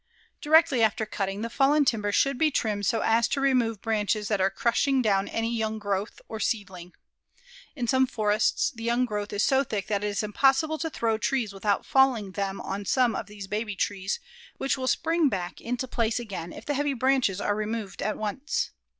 Directly 0.41 0.81
after 0.81 1.05
cutting, 1.05 1.43
the 1.43 1.47
fallen 1.51 1.85
timber 1.85 2.11
should 2.11 2.39
be 2.39 2.49
trimmed 2.49 2.87
so 2.87 3.01
as 3.01 3.27
to 3.27 3.39
remove 3.39 3.83
branches 3.83 4.29
that 4.29 4.41
are 4.41 4.49
crushing 4.49 4.99
down 5.03 5.27
any 5.27 5.55
young 5.55 5.77
growth 5.77 6.19
or 6.27 6.39
seedling. 6.39 6.95
In 7.75 7.85
some 7.87 8.07
forests 8.07 8.71
the 8.71 8.81
young 8.81 9.05
growth 9.05 9.31
is 9.31 9.43
so 9.43 9.63
thick 9.63 9.85
that 9.89 10.03
it 10.03 10.07
is 10.07 10.23
impossible 10.23 10.79
to 10.79 10.89
throw 10.89 11.19
trees 11.19 11.53
without 11.53 11.85
falling 11.85 12.31
them 12.31 12.59
on 12.61 12.83
some 12.83 13.15
of 13.15 13.27
these 13.27 13.45
baby 13.45 13.75
trees 13.75 14.19
which 14.57 14.75
will 14.75 14.87
spring 14.87 15.29
back 15.29 15.61
into 15.61 15.87
place 15.87 16.19
again 16.19 16.51
if 16.51 16.65
the 16.65 16.73
heavy 16.73 16.95
branches 16.95 17.39
are 17.39 17.53
removed 17.55 18.01
at 18.01 18.17
once. 18.17 18.71